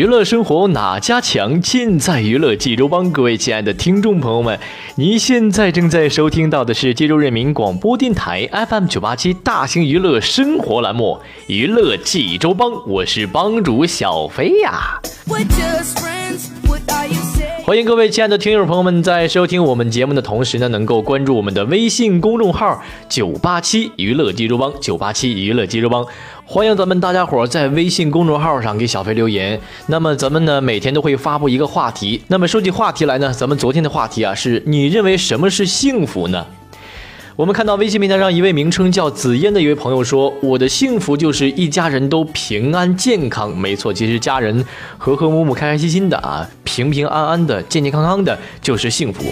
[0.00, 1.60] 娱乐生活哪家强？
[1.60, 3.12] 尽在娱乐济州帮。
[3.12, 4.58] 各位亲爱的听众朋友们，
[4.94, 11.18] 您现在正在收听到的是济州人民广播电台 FM 九八七大型娱乐生活栏目
[11.52, 14.98] 《娱乐济州帮》，我是帮主小飞呀。
[17.66, 26.06] 欢迎各位亲爱的听友朋友们，在收听我们节目的同时呢，能够关注我们的微信公众号“九八七娱乐济州帮”，九八七娱乐济州帮。
[26.52, 29.60] 欢迎咱们大家伙在微信公众号上给小飞留言。
[29.86, 32.20] 那么咱们呢，每天都会发布一个话题。
[32.26, 36.44] 那么说起话题来呢，咱们昨天的话题啊，是你认为什么是幸福呢？
[37.36, 44.66] 我们看到微信平台上一位名称叫紫嫣的一位朋友说：“我的幸福就是一家人都平安健康。”没错，其实家人
[44.98, 49.22] 和和睦睦、开开心心的啊，平平安安的、健健康康的，就是幸福。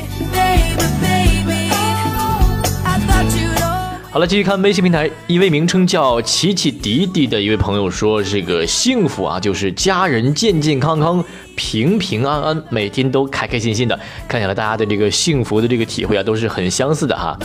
[4.19, 11.25] 好了，继续看微信平台，一位名称叫琪琪迪迪的一位朋友说：“这个幸福啊，就是家人健健康康、
[11.55, 13.97] 平平安安，每天都开开心心的。”
[14.27, 17.39] 看起来大家的这个幸福的这个体会啊，都是很相似的哈。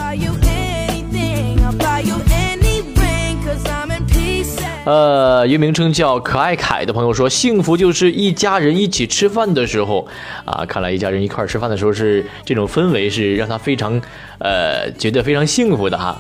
[4.86, 10.08] 呃，一个名称叫可爱凯的朋友说：“幸福就是一家人一起吃饭的时候
[10.44, 14.02] 啊，看来一家人一块吃饭的时候是这种氛围，是让他非常
[14.40, 16.20] 呃觉得非常幸福的哈。”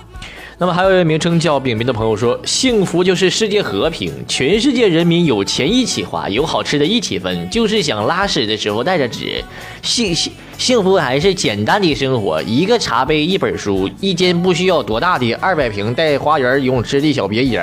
[0.60, 9.44] 那么还有一位名称叫饼饼的朋友说：“幸福就是世界和平，全世界人民有钱一起花，有好吃的一起分，就是想拉屎的时候带着纸。
[9.82, 17.60] 幸幸幸福还是简单的生活，一个茶杯一本书，一间不需要多大的 二百平带花园游泳池的小别野。”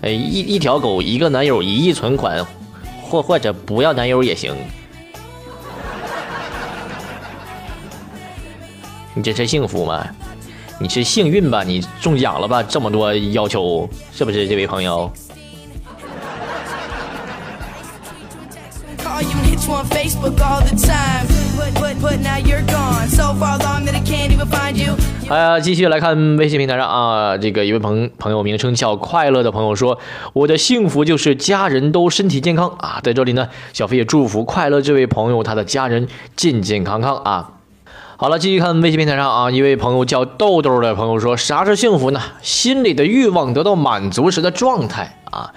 [0.00, 2.44] 呃，一一条狗，一个男友，一亿存款，
[3.02, 4.54] 或或者不要男友也行。
[9.14, 10.06] 你这是幸福吗？
[10.78, 11.62] 你是幸运吧？
[11.62, 12.62] 你中奖了吧？
[12.62, 15.10] 这么多要求，是不是这位朋友？
[25.28, 29.98] 哎呀，继续来看微信平台上啊，这个一位朋朋友名称叫快乐的朋友说
[30.34, 37.61] ：“我的幸福就是家人都身体健康啊。”在这里呢，小飞也祝福快乐这位朋友他的家人健健康康啊。
[38.22, 42.22] 好了，继续看微信平台上啊，一位朋友叫豆豆的朋友说：“啥是幸福呢？
[42.40, 45.52] 心里的欲望得到满足时的状态啊。”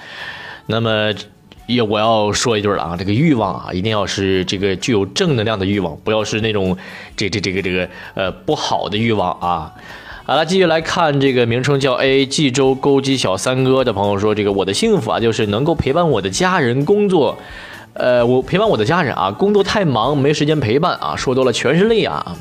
[0.65, 1.13] 那么。
[1.67, 6.77] 也我要说一句了啊，这个欲望啊，一定要是这个具有正能量的欲望，不要是那种
[7.15, 9.71] 这这这个这个呃不好的欲望啊。
[10.25, 17.37] 好了，继续来看这个名称叫 A 济州钩机小三哥的朋友说，这个我的幸福啊，就是能够陪伴我的家人工作，
[17.95, 22.37] 呃，我陪伴我的家人啊，工作太忙没时间陪伴啊，说多了全是泪啊。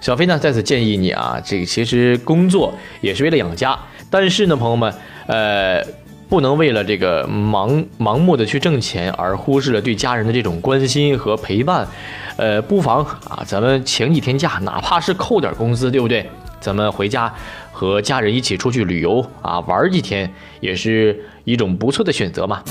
[0.00, 3.78] 小飞呢在此建议你啊，这个其实工作也是为了养家，
[4.10, 4.92] 但是呢，朋友们，
[5.26, 5.82] 呃。
[6.30, 11.88] 不能为了这个盲盲目的去挣钱而忽视了对家人的这种关心和陪伴，
[12.36, 16.28] 呃，不妨啊，咱们请几天假，哪怕是扣点工资，对不对？
[16.60, 17.32] 咱们回家
[17.72, 20.30] 和家人一起出去旅游啊，玩几天
[20.60, 22.62] 也是一种不错的选择嘛。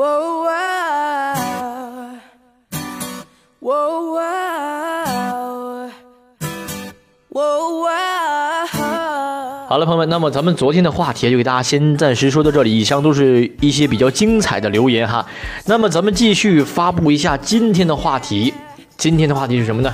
[0.00, 0.04] 好
[9.76, 12.78] 了，朋友们，那么咱们昨天的话题就给大家先暂时说到这里。
[12.78, 15.26] 以上都是一些比较精彩的留言哈。
[15.66, 18.54] 那么咱们继续发布一下今天的话题。
[18.96, 19.92] 今天的话题是什么呢？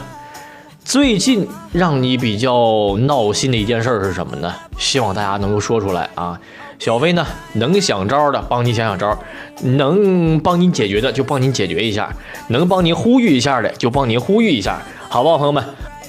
[0.84, 4.52] 最近让你比较闹心的一件事是什么呢？
[4.78, 6.38] 希望大家能够说出来啊。
[6.78, 9.16] 小飞呢，能想招的帮您想想招，
[9.62, 12.14] 能帮您解决的就帮您解决一下，
[12.48, 15.64] 能帮您呼吁一下的就帮您呼吁一下，好不好，朋友们？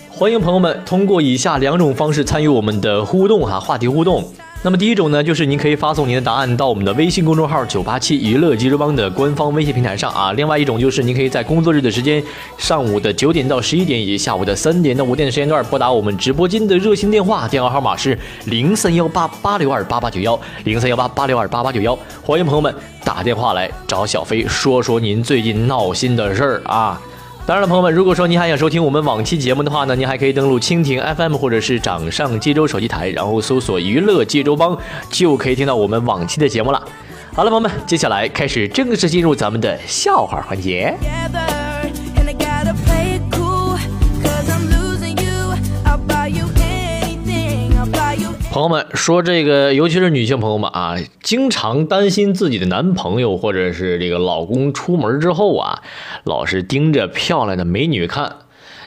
[0.09, 4.23] 欢迎朋友们通过以下两种方式参与我们的互动哈，话题互动。
[4.65, 10.33] 那么第一种呢，就是您可以发送您的答案到我们的微信公众号“九八七娱乐济州帮”的官方微信平台上啊。
[10.33, 12.23] 另外一种就是您可以在工作日的时间，
[12.57, 21.95] 上午的九点到十一点以及下午的三点到五点的时间段拨打我们直播间的热线电话，电话号码是零三幺八八六二八八九幺零三幺八八六二八八九幺。
[22.23, 22.73] 欢迎朋友们
[23.03, 27.00] 打电话来找小飞说说您最近闹心的事儿啊。
[27.47, 34.75] 当然了，朋友们，如果说您还想收听我们往期节目的话呢，您还可以登录蜻蜓 FM 或者是掌上济州手机台，然后搜索“娱乐济州帮”，
[35.12, 36.81] 就可以听到我们往期的节目了。
[37.36, 40.97] 好了，朋友们，接下来开始正式进入咱们的笑话环节。
[48.56, 55.84] 朋友们说，这个尤其是女性朋友们啊，经常担心自己的男朋友或者是这个老公出门之后啊，
[56.24, 58.38] 老是盯着漂亮的美女看。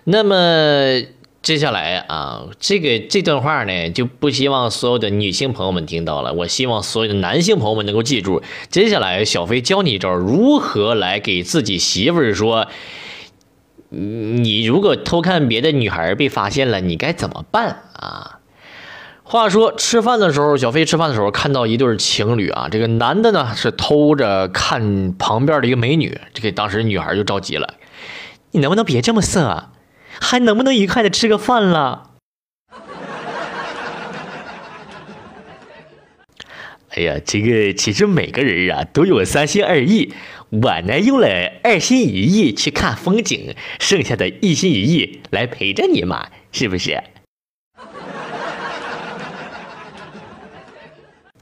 [0.05, 1.03] 那么
[1.43, 6.33] 接下来啊，这个这段话呢，就不希望所有的女性朋友们听到了。
[6.33, 12.69] 我希望所有的男性朋友们能够记住，接下来小飞教你一招，如何来给自己媳妇儿说，
[13.91, 18.38] 你如果偷看别的女孩被发现了，你该怎么办啊？
[19.31, 27.75] 话说吃饭的时候，小飞吃饭的时候看到一对情侣啊，这个男的呢是偷着看旁边的一个美女，这个当时女孩就着急了，
[28.53, 29.73] 你能不能别这么色啊？
[30.19, 32.13] 还能不能愉快的吃个饭了？
[36.97, 40.15] 哎呀，这个其实每个人啊都有三心二意，
[40.49, 41.29] 我呢用了
[41.63, 47.03] 二心一意去看风景，剩下的一心一意来陪着你嘛，是不是？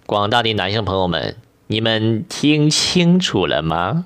[0.06, 1.34] 广大的男性朋友们，
[1.66, 4.04] 你们听清楚了吗？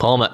[0.00, 0.30] 朋友们，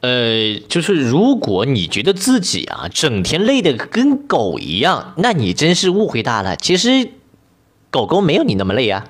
[0.00, 6.56] 呃，就是如果你觉得自己啊整天累得跟狗一样，那你真是误会大了。
[6.56, 7.10] 其实，
[7.90, 9.06] 狗狗没有你那么累啊。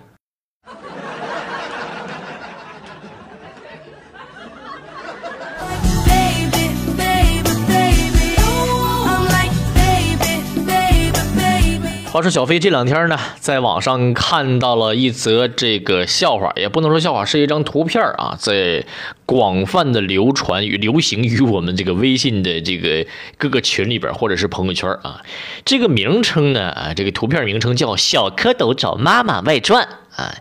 [12.16, 18.82] 话说小飞这两天呢，在网上看到了一则这个笑话，也不能说笑话，是一张图片啊，在
[19.26, 25.20] 广泛的流传与流行于我们这个微信的这个各个群里边，或者是朋友圈啊。
[25.66, 29.86] 这个名称呢，啊，这个图片名称叫《小蝌蚪找妈妈外传》
[30.22, 30.34] 啊。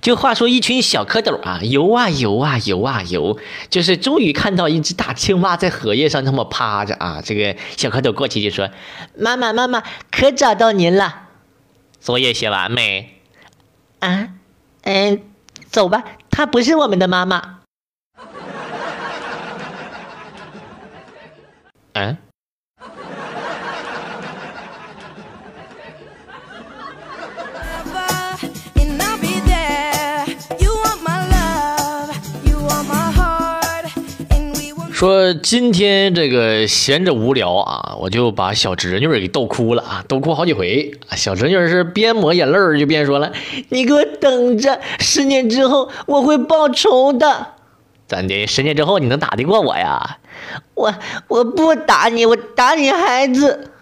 [0.00, 3.38] 就话说，一群小蝌蚪啊，游啊游啊游啊游，
[3.70, 7.22] 就是终于看到一只大青蛙在荷叶上那么趴着啊。
[7.24, 8.68] 这个小蝌蚪过去就说
[9.18, 11.28] ：“妈妈妈妈，可找到您了。
[12.00, 13.20] 作业写完没？
[14.00, 14.28] 啊，
[14.82, 15.22] 嗯，
[15.70, 17.60] 走吧，她不是我们的妈妈。
[21.94, 22.18] 嗯。”
[34.96, 40.90] 说今天这个闲着无聊啊，我就把小侄女给逗哭了啊，逗哭好几回。
[41.10, 43.30] 小侄女是边抹眼泪就边说了
[43.68, 47.48] ：“你给我等着，十年之后我会报仇的。”
[48.08, 48.46] 怎的？
[48.46, 50.16] 十年之后你能打得过我呀？
[50.72, 50.94] 我
[51.28, 53.72] 我不打你，我打你孩子。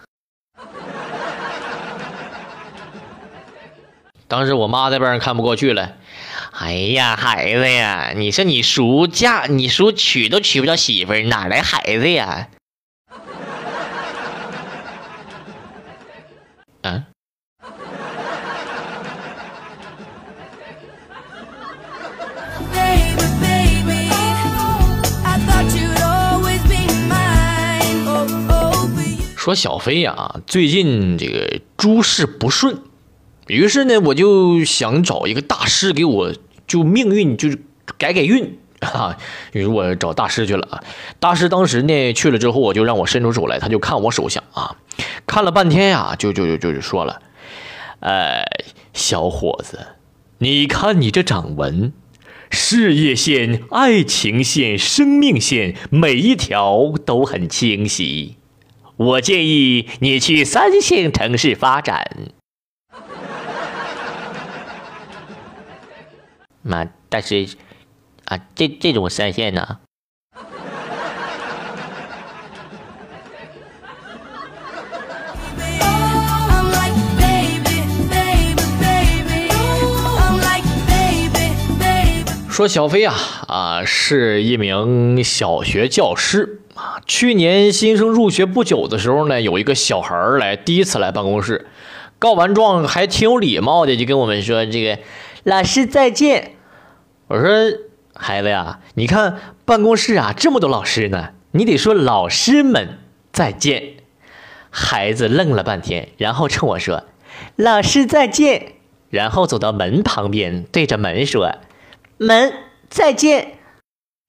[4.27, 5.93] 当时我妈在边上看不过去了。
[6.57, 8.13] 哎呀，孩子呀！
[8.15, 12.47] 你说你叔嫁，你叔娶都娶不着媳妇儿，哪来孩子呀？
[16.81, 17.03] 啊？
[29.35, 32.81] 说小飞呀，最近这个诸事不顺，
[33.47, 36.33] 于是呢，我就想找一个大师给我。
[36.67, 37.57] 就命运就是
[37.97, 39.17] 改改运 啊！
[39.53, 40.83] 于是我找大师去了啊。
[41.19, 44.75] 大师当时呢去了之后，我就让我伸出手来，他就看我手相啊，
[45.25, 47.21] 看了半天呀，就就就就说了
[48.01, 48.45] ：“哎，
[48.93, 49.87] 小伙子，
[50.39, 51.93] 你看你这掌纹，
[52.49, 58.35] 事业线、爱情线、生命线，每一条都很清晰。
[58.97, 62.33] 我建议你去三线城市发展。”
[66.67, 67.47] 妈，但是
[68.25, 69.77] 啊，这这种三线呢？
[82.49, 83.13] 说小飞啊
[83.49, 91.67] 啊是一名小学教师啊，去年新生入学不久的时候呢，有一个小孩儿来第一次来办公室，
[92.17, 94.97] 告完状还挺有礼貌的，就跟我们说这个
[95.45, 96.53] 老师再见。
[97.27, 97.47] 我说
[98.15, 102.97] 孩子呀，你看办公室啊这么多老师呢，你得说老师们
[103.31, 103.97] 再见。
[104.71, 107.03] 孩子愣了半天，然后冲我说
[107.55, 108.73] ：“老师再见。”
[109.11, 111.59] 然后走到门旁边，对着门说。
[112.17, 112.51] 门
[112.89, 113.59] 再见，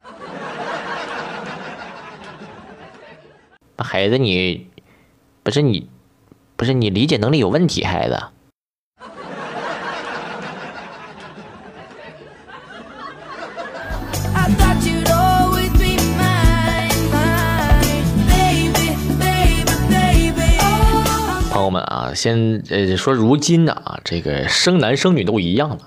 [3.78, 4.68] 孩子，你
[5.42, 5.88] 不是你，
[6.56, 8.23] 不是你理解能力有问题，孩子。
[22.16, 25.78] 先呃说，如今呢啊，这个生男生女都一样了。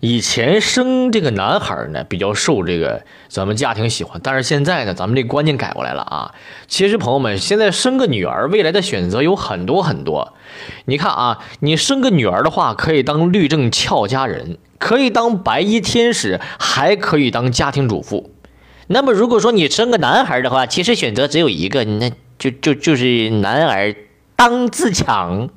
[0.00, 6.34] 以前生这个男孩呢，比较受这个咱们家庭喜欢，但是现在呢，咱们这观念改过来了啊。
[6.66, 10.32] 其实朋友们，现在生个女儿，未来的选择有很多很多。
[10.86, 18.30] 你看啊，你生个女儿的话，可以当律政俏佳人，可以当白衣天使，还可以当家庭主妇。
[18.86, 23.94] 那么如果说你生个男孩的话，其实选择只有一个，那就就就是男儿
[24.34, 25.50] 当自强。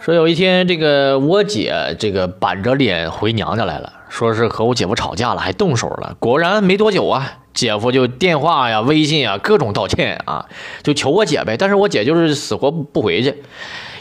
[0.00, 6.16] 说有一天，这个我姐这个板着脸回娘家来了，说是和我姐夫吵架了，还动手了。
[6.18, 10.46] 果然没多久啊，姐夫就电话呀、微信呀各种道歉啊，
[10.82, 11.56] 就求我姐呗。
[11.58, 13.42] 但是我姐就是死活不回去。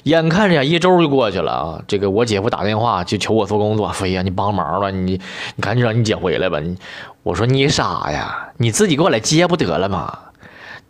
[0.04, 5.20] 眼看着呀，一周就过去了啊，这个我姐夫打电话就求我做工作，飞呀，你帮忙吧，你
[5.56, 6.60] 你赶紧让你姐回来吧。
[6.60, 6.78] 你
[7.24, 10.18] 我说你傻呀，你自己过来接不得了吗？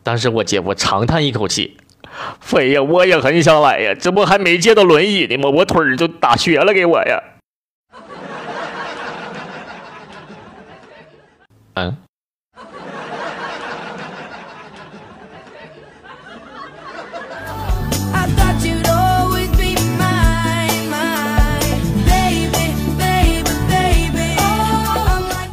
[0.04, 1.78] 当时我姐夫长叹一口气。
[2.40, 5.50] 飞呀，我也很想来呀，这不还没借到轮椅呢吗？
[5.50, 7.22] 我腿儿就打瘸了，给我呀。
[11.76, 12.11] 嗯。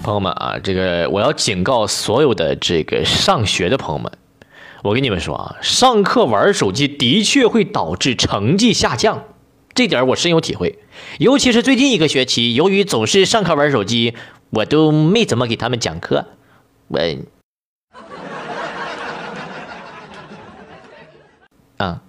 [0.08, 4.10] 朋友们啊，这个我要警告所有的这个上学的朋友们。
[4.82, 9.24] 我跟你们说啊，上课玩手机的确会导致成绩下降，
[9.74, 10.78] 这点我深有体会。
[11.18, 14.14] 尤其是最近一个学期，由于总是上课玩手机，
[14.48, 16.24] 我都没怎么给他们讲课。
[16.86, 16.98] 我，
[21.76, 22.00] 啊。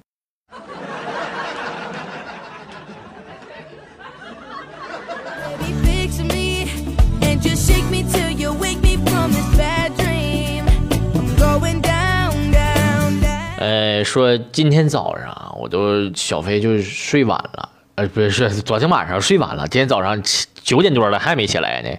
[13.59, 21.89] 呃，说今天早上我都小飞就睡晚了，呃，不是，昨天晚上睡晚了，今天早上七九点多了还没起来呢。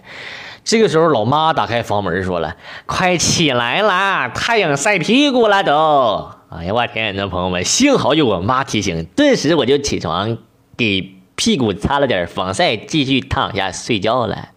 [0.63, 2.55] 这个时候，老妈打开房门说了
[2.87, 10.39] ：“快起来啦，太阳晒屁股了都。”哎呀，我天呐，朋友们，幸好有我妈提醒，顿时我就起床，
[10.75, 14.49] 给屁股擦了点防晒，继续躺下睡觉了。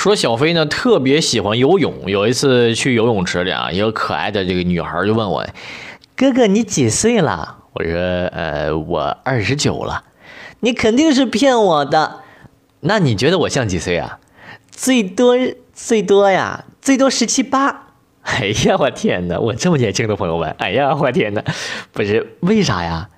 [0.00, 5.46] 说小飞呢特别喜欢游泳，有一次去游泳池里啊，一个可爱的这个女孩就问我
[6.16, 7.92] ：“哥哥，你几岁了？”我说
[8.32, 10.02] ：“呃，我二十九了。”
[10.60, 12.20] 你肯定是骗我的。
[12.80, 14.18] 那你觉得我像几岁啊？
[14.70, 15.36] 最多
[15.74, 17.88] 最多呀，最多十七八。
[18.24, 19.38] 哎呀，我天哪！
[19.38, 21.44] 我这么年轻的朋友们，哎呀，我天哪！
[21.92, 23.10] 不是为啥呀？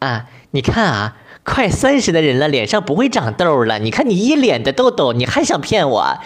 [0.00, 1.16] 啊，你看啊。
[1.44, 3.78] 快三十的人了，脸上不会长痘了。
[3.78, 6.18] 你看你一脸的痘痘，你还想骗我？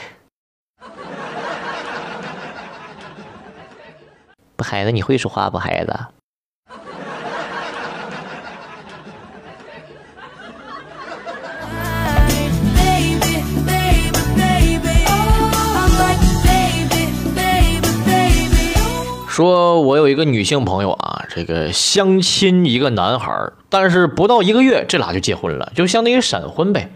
[4.56, 5.98] 不，孩子，你会说话不，孩子？
[19.34, 26.92] 说，我有一个女性朋友啊，这个相亲一个男孩，但是不到一个月，这俩就结婚了，就相当于闪婚呗。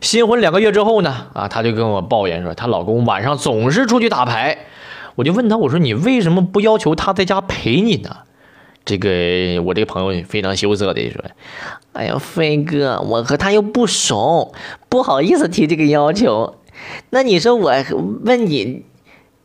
[0.00, 4.56] 新婚两个月之后呢，啊，她就跟我抱怨说，她老公晚上总是出去打牌。
[5.16, 8.16] 我就问她，我说你为什么不要求他在家陪你呢？
[8.86, 11.22] 这个我这个朋友非常羞涩的说，
[11.92, 14.54] 哎呀，飞哥，我和他又不熟，
[14.88, 16.54] 不好意思提这个要求。
[17.10, 17.70] 那你说我
[18.24, 18.86] 问你，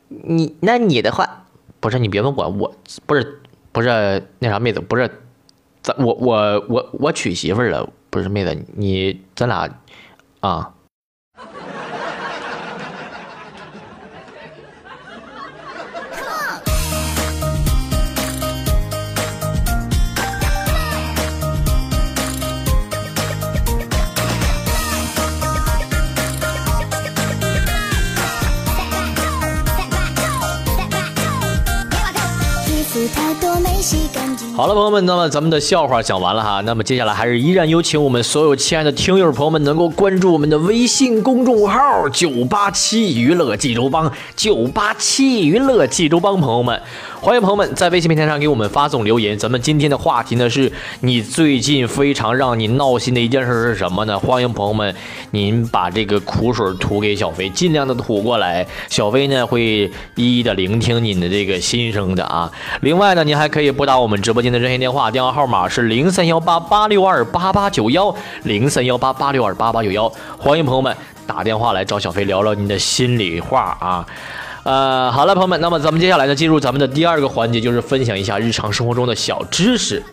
[0.07, 1.43] 你那你的话。
[1.79, 3.41] 不是你别问我，我不是
[3.71, 5.09] 不是那啥妹子，不是
[5.81, 9.69] 咱我我我我娶媳妇了，不是妹子，你咱俩
[10.39, 10.73] 啊。
[34.55, 46.81] 好了，朋友们，那么咱们的笑话讲完了哈，那么接下来还是依然有请我们所有亲爱的听友朋友们能够关注我们的微信公众号“九八七娱乐济州帮”，九八七娱乐济州帮，朋友们。
[47.19, 49.37] 欢迎朋友们在微信平台上给我们发送留言。
[49.37, 54.17] 咱们今天的话题呢是你最近非常让你闹心的一件事是什么呢？
[54.19, 54.93] 欢迎朋友们，
[55.31, 62.51] 您把这个苦水吐给小飞，尽量的吐过来，小飞呢会一一的聆听您的这个心声的啊。
[62.81, 70.07] 另外呢，您还可以拨打我们直播间的热线电话，电话号码是零三幺八八六二八八九幺零三幺八八六二八八九幺。
[70.37, 70.95] 欢迎朋友们
[71.25, 74.05] 打电话来找小飞聊聊您的心里话啊。
[74.67, 80.03] 呃，好了，朋友们，那么咱们接下来呢，进入咱们的第二个环节，就是分享一下日常生活中的小知识。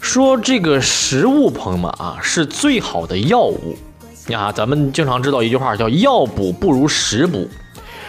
[0.00, 3.76] 说这个食物，朋友们啊，是最好的药物。
[4.32, 7.46] 啊，咱们经常知道一句话叫“药补不如食补”。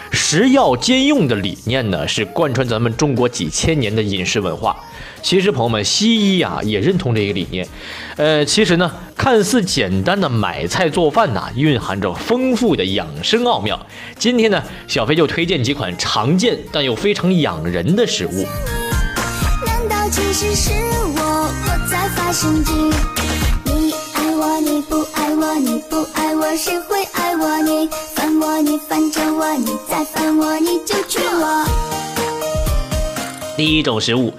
[0.10, 4.74] 食药兼用的理念呢，是贯穿咱们中国几千年的饮食文化。
[5.22, 7.68] 其实，朋友们，西医啊也认同这个理念。
[8.16, 13.78] 呃，其实呢，看似简单的买菜做饭呐，蕴含着丰富的养生奥妙。
[14.18, 18.46] 今天呢，小飞就推荐几款常见但又非常养人的食物。
[19.66, 20.72] 难道其实是
[21.16, 22.90] 我我在发神经？
[23.66, 27.62] 你爱我，你不爱我，你不爱我，谁会爱我？
[27.64, 31.66] 你烦我，你烦着我，你再烦我，你就娶我。
[33.58, 34.32] 第一种食物。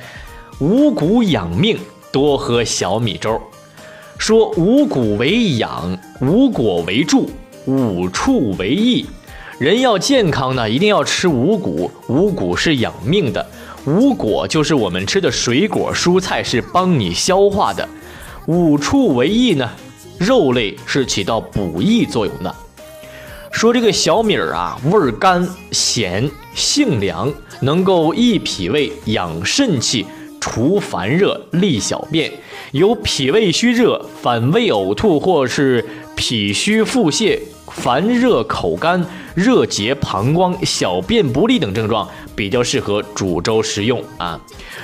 [0.61, 1.79] 五谷养命，
[2.11, 3.41] 多喝小米粥。
[4.19, 7.31] 说五谷为养，五果为助，
[7.67, 9.07] 五畜为益。
[9.59, 11.91] 人要健康呢，一定要吃五谷。
[12.09, 13.47] 五谷是养命的，
[13.87, 17.89] 五果就是我们吃的水果、蔬菜，是帮你消化的。
[18.47, 19.71] 五畜为益呢，
[20.19, 22.55] 肉类是起到补益作用的。
[23.53, 30.05] 说这个小米儿啊，味儿甘咸，性凉，能够益脾胃、养肾气。
[30.41, 32.33] 除烦热、利小便，
[32.73, 39.05] 有脾胃虚热、反胃、呕吐，或是脾虚腹泻、烦热口干、
[39.35, 44.39] 热结膀胱、小便不利等症状，比较适合煮粥食用啊。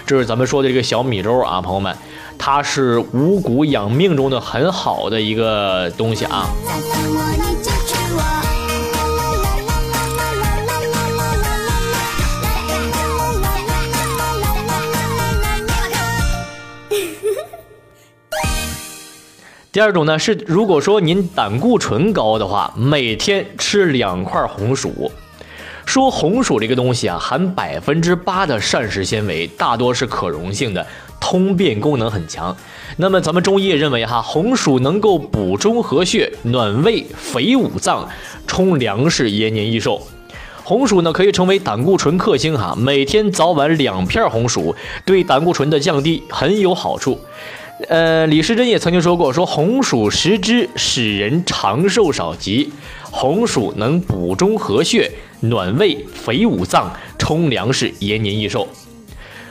[0.06, 1.94] 这是咱们说的这个小米粥啊，朋友们，
[2.38, 6.48] 它是五谷养命中的很好的一个东西啊。
[19.74, 25.10] 第二种呢是，如果说您胆固醇高的话，每天吃两块红薯。
[25.84, 30.86] 说红薯这个东西啊，含百分之八的膳食纤维，大多是可溶性的，
[31.18, 32.56] 通便功能很强。
[32.98, 38.08] 那么咱们中医也认为哈， 红薯能够补中和血、暖胃、肥五脏、
[38.46, 40.00] 充粮食、延年益寿。
[40.62, 47.18] 红薯呢可以成为胆固醇克星哈，每天早晚两片红薯，对胆固醇的降低很有好处。
[47.88, 52.72] 呃，李时珍也曾经说过，说红薯食之使人长寿少疾，
[53.10, 55.10] 红薯能补中和血、
[55.40, 58.68] 暖胃、肥五脏、充粮食、延年益寿。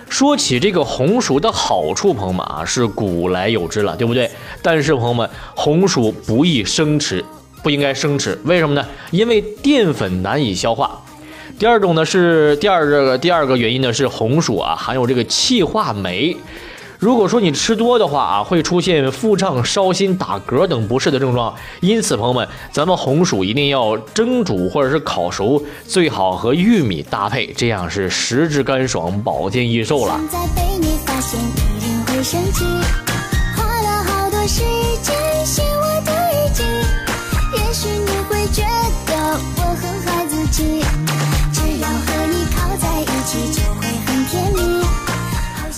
[0.07, 4.31] 说起这个红薯的好处，朋友们啊，是古来有之了，对不对？
[4.61, 7.23] 但是朋友们，红薯不宜生吃，
[7.61, 8.87] 不应该生吃，为什么呢？
[9.11, 11.01] 因为淀粉难以消化。
[11.59, 16.35] 第二种呢是第二这个第二个原因呢是红薯啊含有这个气化酶。
[17.03, 21.53] 如果说你吃多的话啊，会出现腹胀、烧心、打嗝等不适的症状。
[21.81, 30.17] 因此，朋友们，咱们红薯一定要蒸煮或者是烤熟，最好和玉米搭配，这样是食之甘爽、保健益寿了。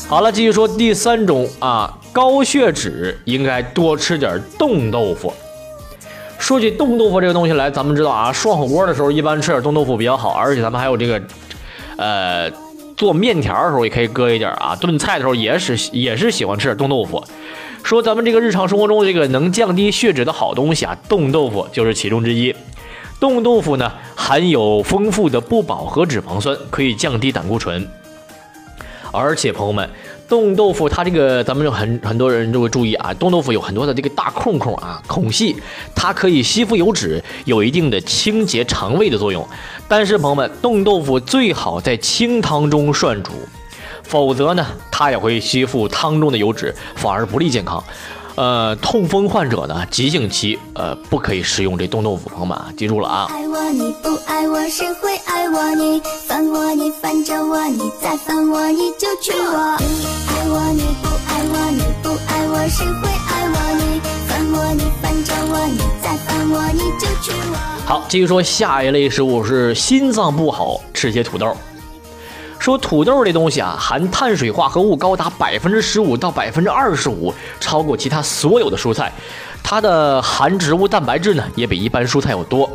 [0.07, 5.33] 好了，继续说第三种啊，高血脂应该多吃点冻豆腐。
[6.37, 11.19] 说起冻豆腐这个东西来，咱们知道啊，涮火锅的时候一般吃点冻豆腐比较好，而且咱们还有这个，
[11.97, 12.51] 呃，
[12.95, 17.23] 做面条的时候也可以搁一点啊，炖菜的时候也是也是喜欢吃点冻豆腐。
[17.81, 22.55] 说咱们这个日常生活中这个能降低血脂的好东西啊，冻豆腐就是其中之一。
[23.19, 27.87] 冻豆腐呢含有丰富的不饱和脂肪酸，可以降低胆固醇。
[29.15, 29.89] 而且朋友们，
[30.28, 35.56] 冻豆腐它这个咱们有很很多人都会注意啊，冻豆腐有很多的这个大空孔啊孔隙，
[35.95, 39.47] 它可以吸附油脂，有一定的清洁肠胃的作用。
[39.88, 43.32] 但是朋友们，冻豆腐最好在清汤中涮煮，
[44.04, 47.84] 否则呢，它也会吸附汤中的油脂，反而不利健康。
[48.35, 53.27] 呃，痛风患者呢，急性期呃不可以食用这冻豆腐，朋友们啊，记住了啊。
[53.29, 59.77] 爱我你不爱我谁会爱我你烦我你烦着我你再烦我你就娶我。
[60.27, 67.57] 爱我你不爱我你不爱我谁会爱我你烦我你烦着我你再烦我你就娶我。
[67.85, 71.55] 好，继续说下一类食物是心脏不好吃些土豆。
[72.65, 79.13] 说土豆这东西啊，含碳水化合物高达百分之十五到百分之二十五，超过其他所有的蔬菜。
[79.62, 82.67] 它的含植物蛋白质呢，也比一般蔬菜要多。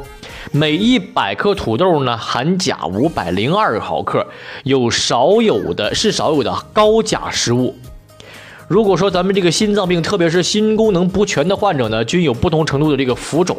[0.52, 4.24] 每一百克土豆呢，含钾五百零二毫克，
[4.62, 7.76] 有少有的是少有的高钾食物。
[8.68, 13.56] 如果说咱们这个心脏病，特别是心功能不全的患者呢，均有不同程度的这个浮肿。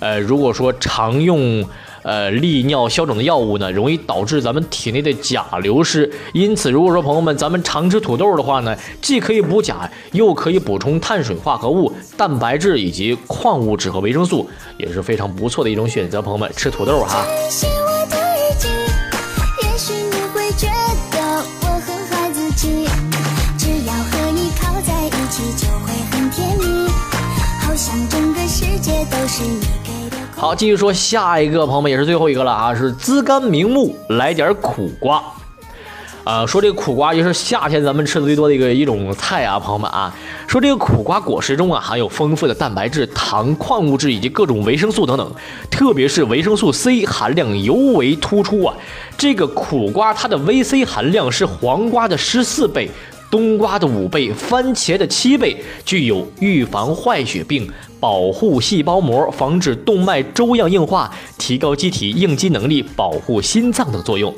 [0.00, 1.62] 呃，如果说常用。
[2.08, 6.10] 呃，利尿消肿的药物呢，容易导致咱们体内的钾流失。
[6.32, 16.22] 因此，如果说朋友们咱们常吃土豆的话呢，既可以补钾，又可以补充碳水化合物、蛋白质以及矿物质和维生素，也是非常不错的一种选择。
[16.22, 17.26] 朋友们吃土豆哈。
[29.30, 29.77] 是你
[30.38, 35.20] 好，继续说下一个，朋友们也是最后一个了啊，是滋肝明目，来点苦瓜。
[36.22, 40.14] 啊，说这个苦瓜就是夏天咱们吃的最多的一个一种菜啊，朋友们啊，
[40.46, 45.28] 说这个苦瓜果实中啊含有丰富的蛋白质、糖、矿物质以及各种维生素等等，
[45.72, 48.72] 特别是维生素 C 含量尤为突出啊。
[49.16, 52.88] 这个苦瓜它的 VC 含量是黄瓜的十四倍。
[53.30, 64.34] 冬瓜的五倍，番茄的七倍，具有预防坏血病、保护细胞膜、防止动脉粥样硬化、提高机体应激能力、保护心脏等作用。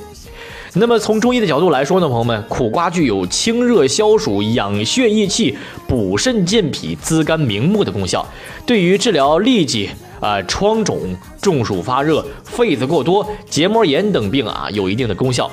[0.74, 5.56] 那么从中医的角度来说呢，朋友们，苦瓜具有清热消暑、养血益气、
[5.88, 8.24] 补肾健脾、滋肝明目的功效，
[8.64, 10.98] 对于治疗痢疾、啊疮肿、
[11.40, 15.50] 中暑发热、痱子过多、结膜炎等病啊，有一定的功效。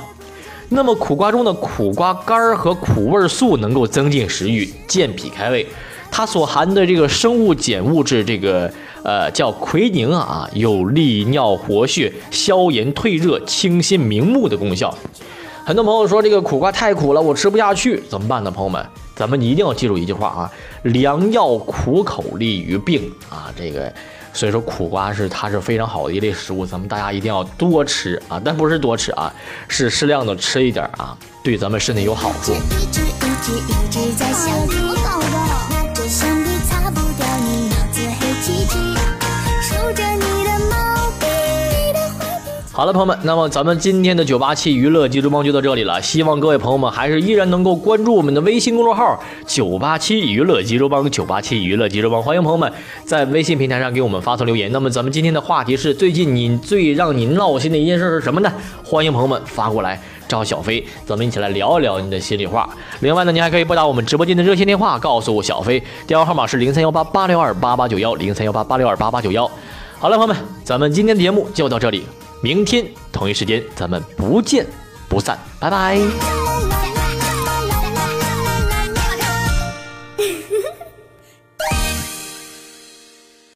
[0.70, 5.66] 那么苦瓜中的苦瓜干和苦味素能够增进食欲、健脾开胃，
[6.12, 8.70] 它所含的这个生物碱物质，这个
[9.02, 14.94] 呃叫奎宁啊，有利尿活血、消炎退热、清心明目的功效。
[15.64, 18.52] 很多朋友说这个苦瓜太苦了，我吃不下去，怎么办呢？
[18.52, 20.52] 朋友们，咱们一定要记住一句话啊：
[20.84, 23.94] 良药苦口利于病啊，这个。
[24.38, 29.34] 所以说苦瓜是它是非常好的一类食物，咱们大家一定要多吃啊，但不是多吃啊，
[29.68, 32.54] 是适量的吃一点啊，对咱们身体有好处。
[32.54, 34.54] 一直一直一直在想
[42.78, 46.00] 好了，朋友们，那么咱们今天的九八七娱乐集中帮就到这里了。
[46.00, 52.72] 希望各位朋友们还是依然能够关注我们的微信公众号“九八七娱乐集中帮”，九八七娱乐集中帮，欢迎朋友们
[53.04, 54.72] 在微信平台上给我们发送留言。
[54.72, 58.54] 那么咱们今天的话题是：最近你最让你闹心的一件事是什么呢？
[58.84, 62.70] 欢迎朋友们发过来找小飞，咱们一起来聊一聊你的心里话。
[63.00, 69.50] 另外呢，你还可以拨打我们直播间的热线电话，告诉小飞，电话号码是零三幺八八六二八八九幺零三幺八八六二八八九幺。
[69.98, 72.04] 好了，朋友们，咱们今天的节目就到这里。
[72.42, 74.66] 明天同一时间，咱们不见
[75.10, 76.57] 不散，拜拜。